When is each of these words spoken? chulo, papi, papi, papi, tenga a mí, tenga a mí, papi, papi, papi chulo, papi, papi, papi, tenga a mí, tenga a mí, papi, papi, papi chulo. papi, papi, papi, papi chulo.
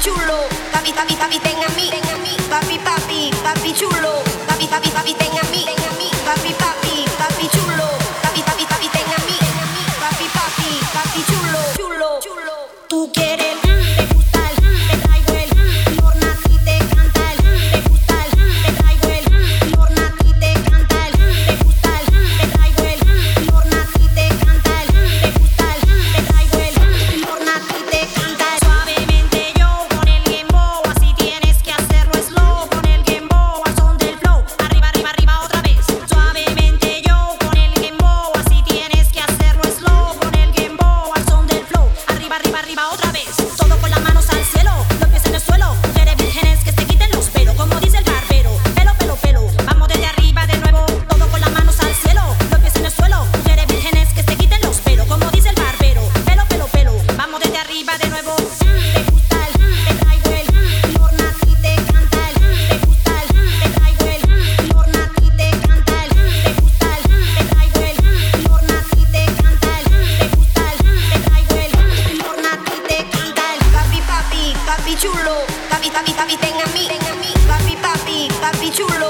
chulo, 0.00 0.48
papi, 0.72 0.92
papi, 0.92 1.14
papi, 1.14 1.38
tenga 1.40 1.66
a 1.66 1.70
mí, 1.76 1.90
tenga 1.90 2.14
a 2.14 2.18
mí, 2.18 2.36
papi, 2.48 2.78
papi, 2.78 3.30
papi 3.44 3.72
chulo, 3.74 4.22
papi, 4.46 4.66
papi, 4.66 4.88
papi, 4.90 5.14
tenga 5.14 5.40
a 5.40 5.50
mí, 5.50 5.64
tenga 5.64 5.90
a 5.90 5.98
mí, 5.98 6.10
papi, 6.24 6.54
papi, 6.54 7.04
papi 7.18 7.48
chulo. 7.48 7.69
papi, 76.88 77.32
papi, 77.46 77.76
papi, 77.76 78.28
papi 78.40 78.68
chulo. 78.72 79.09